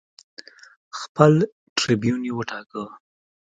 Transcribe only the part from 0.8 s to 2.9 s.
خپل ټربیون یې وټاکه